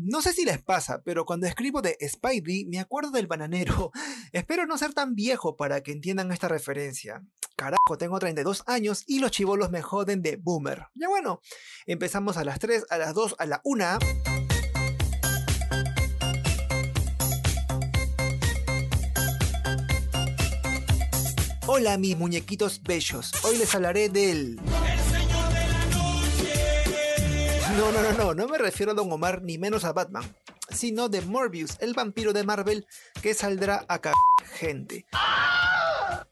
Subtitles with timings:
[0.00, 3.90] No sé si les pasa, pero cuando escribo de Spidey me acuerdo del bananero.
[4.32, 7.26] Espero no ser tan viejo para que entiendan esta referencia.
[7.56, 10.86] Carajo, tengo 32 años y los chivolos me joden de boomer.
[10.94, 11.40] Ya bueno,
[11.84, 13.98] empezamos a las 3, a las 2, a la 1.
[21.66, 24.60] Hola mis muñequitos bellos, hoy les hablaré del...
[27.78, 30.24] No, no, no, no, no me refiero a Don Omar ni menos a Batman,
[30.68, 32.84] sino de Morbius, el vampiro de Marvel
[33.22, 34.16] que saldrá a cagar
[34.52, 35.06] gente.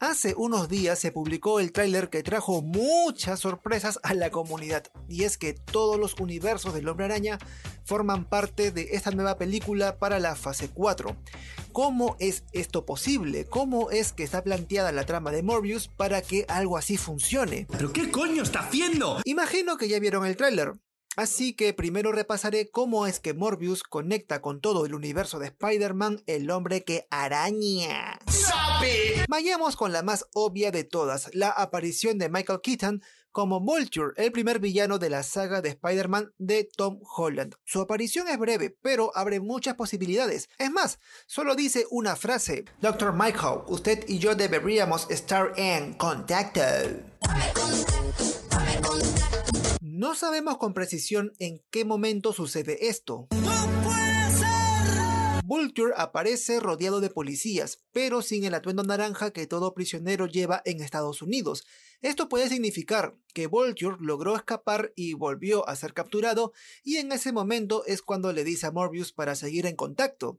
[0.00, 5.22] Hace unos días se publicó el tráiler que trajo muchas sorpresas a la comunidad, y
[5.22, 7.38] es que todos los universos del Hombre Araña
[7.84, 11.16] forman parte de esta nueva película para la fase 4.
[11.70, 13.44] ¿Cómo es esto posible?
[13.44, 17.68] ¿Cómo es que está planteada la trama de Morbius para que algo así funcione?
[17.70, 19.20] ¿Pero qué coño está haciendo?
[19.24, 20.74] Imagino que ya vieron el tráiler.
[21.16, 26.22] Así que primero repasaré cómo es que Morbius conecta con todo el universo de Spider-Man,
[26.26, 28.18] el hombre que araña.
[28.28, 29.24] ¡Sabe!
[29.26, 34.32] Vayamos con la más obvia de todas, la aparición de Michael Keaton como Vulture, el
[34.32, 37.54] primer villano de la saga de Spider-Man de Tom Holland.
[37.64, 40.48] Su aparición es breve, pero abre muchas posibilidades.
[40.58, 42.64] Es más, solo dice una frase.
[42.80, 43.12] Dr.
[43.12, 46.60] Michael, usted y yo deberíamos estar en contacto.
[49.98, 53.28] No sabemos con precisión en qué momento sucede esto.
[55.42, 60.82] Vulture aparece rodeado de policías, pero sin el atuendo naranja que todo prisionero lleva en
[60.82, 61.66] Estados Unidos.
[62.02, 66.52] Esto puede significar que Vulture logró escapar y volvió a ser capturado,
[66.84, 70.36] y en ese momento es cuando le dice a Morbius para seguir en contacto.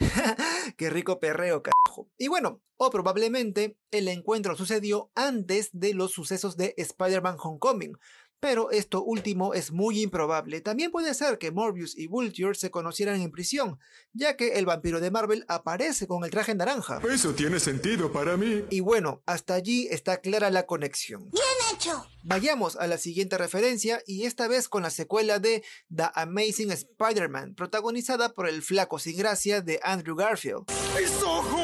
[0.76, 1.99] Qué rico perreo, carajo.
[2.22, 7.96] Y bueno, o probablemente el encuentro sucedió antes de los sucesos de Spider-Man Homecoming,
[8.40, 10.60] pero esto último es muy improbable.
[10.60, 13.78] También puede ser que Morbius y Vulture se conocieran en prisión,
[14.12, 17.00] ya que el vampiro de Marvel aparece con el traje naranja.
[17.10, 18.64] Eso tiene sentido para mí.
[18.68, 21.30] Y bueno, hasta allí está clara la conexión.
[21.30, 22.06] ¡Bien hecho!
[22.22, 25.62] Vayamos a la siguiente referencia y esta vez con la secuela de
[25.94, 30.64] The Amazing Spider-Man, protagonizada por el flaco sin gracia de Andrew Garfield.
[30.98, 31.59] ¡Mis ojos!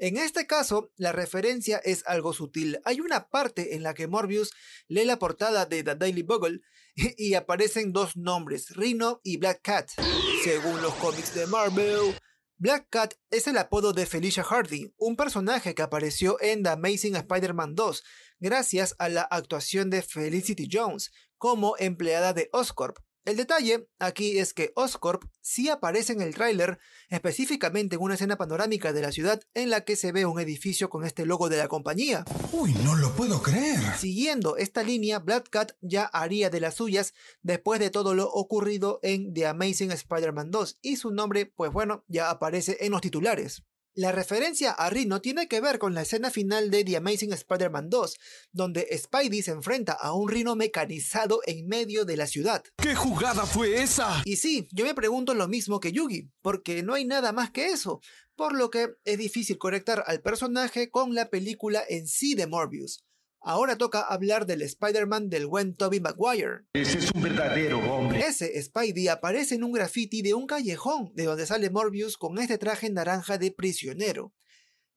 [0.00, 2.78] En este caso, la referencia es algo sutil.
[2.84, 4.52] Hay una parte en la que Morbius
[4.86, 6.60] lee la portada de The Daily Bugle
[7.16, 9.90] y aparecen dos nombres, Rhino y Black Cat.
[10.44, 12.14] Según los cómics de Marvel,
[12.56, 17.16] Black Cat es el apodo de Felicia Hardy, un personaje que apareció en The Amazing
[17.16, 18.04] Spider-Man 2,
[18.40, 22.98] gracias a la actuación de Felicity Jones como empleada de Oscorp.
[23.28, 26.78] El detalle aquí es que Oscorp sí aparece en el tráiler,
[27.10, 30.88] específicamente en una escena panorámica de la ciudad en la que se ve un edificio
[30.88, 32.24] con este logo de la compañía.
[32.52, 33.80] Uy, no lo puedo creer.
[33.98, 37.12] Siguiendo esta línea, Black Cat ya haría de las suyas
[37.42, 42.06] después de todo lo ocurrido en The Amazing Spider-Man 2 y su nombre, pues bueno,
[42.08, 43.62] ya aparece en los titulares.
[43.98, 47.90] La referencia a Rhino tiene que ver con la escena final de The Amazing Spider-Man
[47.90, 48.16] 2,
[48.52, 52.62] donde Spidey se enfrenta a un Rhino mecanizado en medio de la ciudad.
[52.76, 54.22] ¿Qué jugada fue esa?
[54.24, 57.70] Y sí, yo me pregunto lo mismo que Yugi, porque no hay nada más que
[57.70, 58.00] eso,
[58.36, 63.04] por lo que es difícil conectar al personaje con la película en sí de Morbius.
[63.40, 66.64] Ahora toca hablar del Spider-Man del buen Tobey Maguire.
[66.72, 68.20] Ese es un verdadero hombre.
[68.20, 72.58] Ese Spidey aparece en un graffiti de un callejón de donde sale Morbius con este
[72.58, 74.32] traje naranja de prisionero.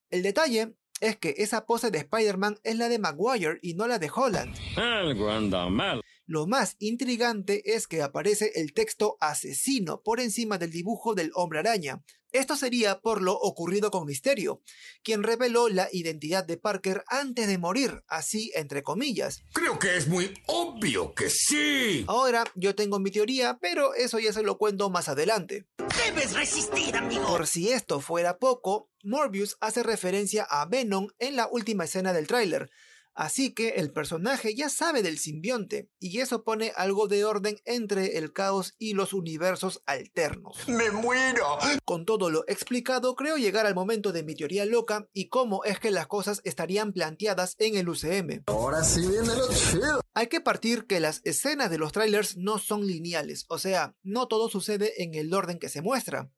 [0.10, 4.00] El detalle es que esa pose de Spider-Man es la de Maguire y no la
[4.00, 4.56] de Holland.
[4.76, 6.02] Algo anda mal.
[6.26, 11.60] Lo más intrigante es que aparece el texto asesino por encima del dibujo del hombre
[11.60, 12.04] araña.
[12.32, 14.62] Esto sería por lo ocurrido con Misterio,
[15.04, 19.44] quien reveló la identidad de Parker antes de morir, así entre comillas.
[19.52, 22.06] Creo que es muy obvio que sí.
[22.08, 25.68] Ahora yo tengo mi teoría, pero eso ya se lo cuento más adelante.
[26.06, 27.28] ¡Debes resistir, amigo!
[27.28, 32.28] Por si esto fuera poco, Morbius hace referencia a Venom en la última escena del
[32.28, 32.70] tráiler,
[33.14, 38.18] Así que el personaje ya sabe del simbionte, y eso pone algo de orden entre
[38.18, 40.58] el caos y los universos alternos.
[40.68, 41.46] ¡Me muero!
[41.86, 45.80] Con todo lo explicado, creo llegar al momento de mi teoría loca y cómo es
[45.80, 48.44] que las cosas estarían planteadas en el UCM.
[48.48, 50.02] Ahora sí viene lo chido.
[50.14, 54.28] Hay que partir que las escenas de los trailers no son lineales, o sea, no
[54.28, 56.32] todo sucede en el orden que se muestra.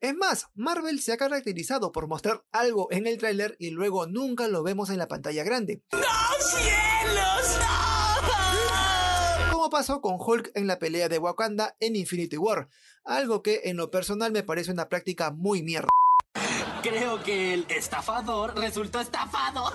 [0.00, 4.46] Es más, Marvel se ha caracterizado por mostrar algo en el tráiler y luego nunca
[4.46, 5.82] lo vemos en la pantalla grande.
[5.92, 5.98] ¡No,
[6.38, 7.58] cielos!
[7.58, 9.52] ¡No!
[9.52, 12.68] Como pasó con Hulk en la pelea de Wakanda en Infinity War,
[13.04, 15.88] algo que en lo personal me parece una práctica muy mierda.
[16.82, 19.72] Creo que el estafador resultó estafado.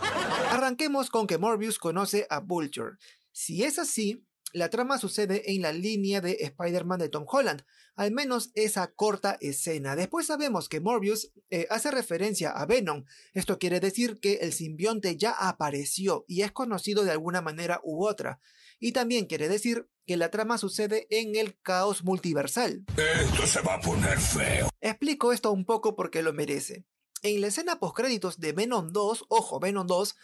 [0.51, 2.97] Arranquemos con que Morbius conoce a Vulture.
[3.31, 7.63] Si es así, la trama sucede en la línea de Spider-Man de Tom Holland,
[7.95, 9.95] al menos esa corta escena.
[9.95, 13.06] Después sabemos que Morbius eh, hace referencia a Venom.
[13.33, 18.06] Esto quiere decir que el simbionte ya apareció y es conocido de alguna manera u
[18.06, 18.39] otra.
[18.80, 22.83] Y también quiere decir que la trama sucede en el caos multiversal.
[22.98, 24.69] Esto se va a poner feo.
[24.81, 26.86] Explico esto un poco porque lo merece.
[27.24, 30.15] En la escena postcréditos de Venom 2, ojo, Venom 2,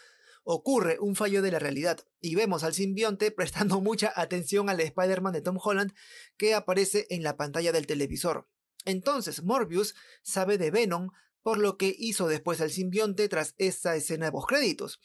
[0.50, 5.34] ocurre un fallo de la realidad y vemos al simbionte prestando mucha atención al Spider-Man
[5.34, 5.92] de Tom Holland
[6.38, 8.48] que aparece en la pantalla del televisor.
[8.86, 11.10] Entonces Morbius sabe de Venom
[11.42, 15.00] por lo que hizo después al simbionte tras esa escena de postcréditos.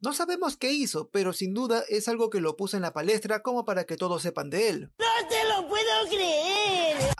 [0.00, 3.42] No sabemos qué hizo, pero sin duda es algo que lo puso en la palestra
[3.42, 4.92] como para que todos sepan de él.
[4.98, 5.06] ¡No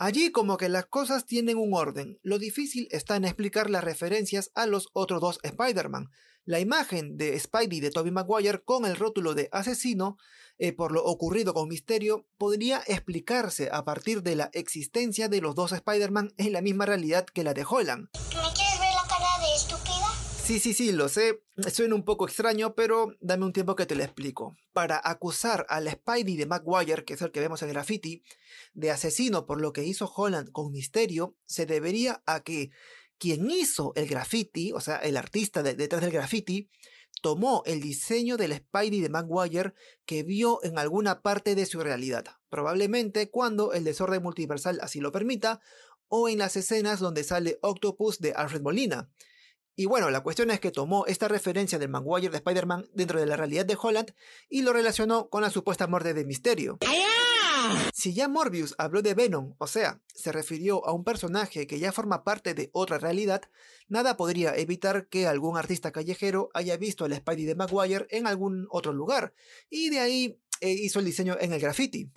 [0.01, 2.19] Allí como que las cosas tienen un orden.
[2.23, 6.09] Lo difícil está en explicar las referencias a los otros dos Spider-Man.
[6.45, 10.15] La imagen de Spidey de Tobey Maguire con el rótulo de asesino
[10.57, 15.53] eh, por lo ocurrido con Misterio podría explicarse a partir de la existencia de los
[15.53, 18.07] dos Spider-Man en la misma realidad que la de Holland.
[20.49, 21.43] Sí, sí, sí, lo sé.
[21.71, 24.57] Suena un poco extraño, pero dame un tiempo que te lo explico.
[24.73, 28.23] Para acusar al Spidey de Maguire, que es el que vemos en graffiti,
[28.73, 32.71] de asesino por lo que hizo Holland con Misterio, se debería a que
[33.19, 36.67] quien hizo el graffiti, o sea, el artista de- detrás del graffiti,
[37.21, 39.75] tomó el diseño del Spidey de Maguire
[40.07, 45.11] que vio en alguna parte de su realidad, probablemente cuando el desorden multiversal así lo
[45.11, 45.61] permita,
[46.07, 49.11] o en las escenas donde sale Octopus de Alfred Molina.
[49.79, 53.25] Y bueno, la cuestión es que tomó esta referencia del Maguire de Spider-Man dentro de
[53.25, 54.13] la realidad de Holland
[54.49, 56.79] y lo relacionó con la supuesta muerte de Misterio.
[57.93, 61.93] Si ya Morbius habló de Venom, o sea, se refirió a un personaje que ya
[61.93, 63.43] forma parte de otra realidad,
[63.87, 68.67] nada podría evitar que algún artista callejero haya visto al Spidey de Maguire en algún
[68.71, 69.33] otro lugar,
[69.69, 72.11] y de ahí eh, hizo el diseño en el graffiti.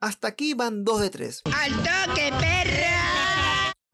[0.00, 1.42] Hasta aquí van dos de tres.
[1.44, 2.61] ¡Al toque!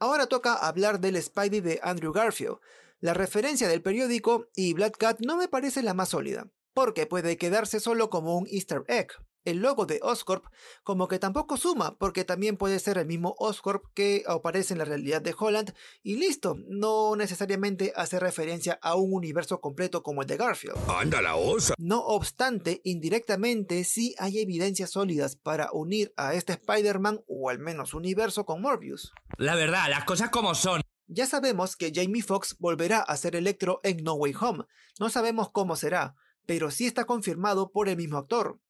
[0.01, 2.59] Ahora toca hablar del Spidey de Andrew Garfield.
[3.01, 7.37] La referencia del periódico y Black Cat no me parece la más sólida, porque puede
[7.37, 9.09] quedarse solo como un easter egg.
[9.45, 10.45] El logo de Oscorp
[10.83, 14.85] como que tampoco suma, porque también puede ser el mismo Oscorp que aparece en la
[14.85, 20.29] realidad de Holland y listo, no necesariamente hace referencia a un universo completo como el
[20.29, 20.77] de Garfield.
[20.89, 21.75] Anda la osa.
[21.79, 27.95] No obstante, indirectamente sí hay evidencias sólidas para unir a este Spider-Man o al menos
[27.95, 29.13] universo con Morbius.
[29.37, 30.83] La verdad, las cosas como son.
[31.07, 34.65] Ya sabemos que Jamie Foxx volverá a ser Electro en No Way Home.
[35.01, 36.15] No sabemos cómo será,
[36.45, 38.61] pero sí está confirmado por el mismo actor.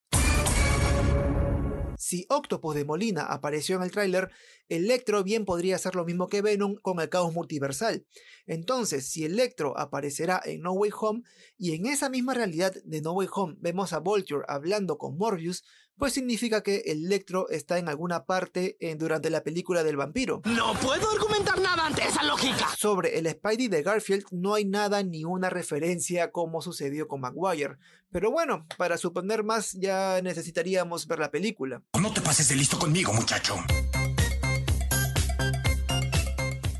[1.98, 4.30] Si Octopus de Molina apareció en el tráiler,
[4.68, 8.06] Electro bien podría hacer lo mismo que Venom con el caos multiversal.
[8.46, 11.22] Entonces, si Electro aparecerá en No Way Home
[11.58, 15.64] y en esa misma realidad de No Way Home vemos a Vulture hablando con Morbius,
[15.98, 20.42] pues significa que Electro está en alguna parte eh, durante la película del vampiro.
[20.44, 22.68] No puedo argumentar nada ante esa lógica.
[22.76, 27.76] Sobre el Spidey de Garfield no hay nada ni una referencia como sucedió con Maguire.
[28.10, 31.82] Pero bueno, para suponer más ya necesitaríamos ver la película.
[32.00, 33.56] No te pases de listo conmigo, muchacho.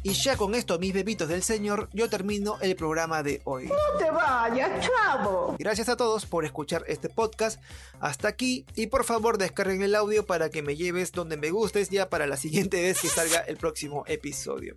[0.02, 3.66] Y ya con esto, mis bebitos del señor, yo termino el programa de hoy.
[3.66, 5.56] No te vayas, chavo.
[5.58, 7.60] Gracias a todos por escuchar este podcast
[8.00, 11.90] hasta aquí y por favor descarguen el audio para que me lleves donde me gustes
[11.90, 14.76] ya para la siguiente vez que salga el próximo episodio.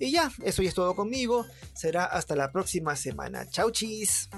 [0.00, 1.46] Y ya, eso ya es todo conmigo.
[1.74, 3.48] Será hasta la próxima semana.
[3.48, 4.28] Chau chis.